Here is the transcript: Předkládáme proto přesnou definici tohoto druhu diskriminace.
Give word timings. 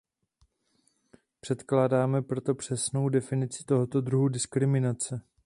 Předkládáme 1.41 2.21
proto 2.21 2.55
přesnou 2.55 3.09
definici 3.09 3.63
tohoto 3.63 4.01
druhu 4.01 4.27
diskriminace. 4.29 5.21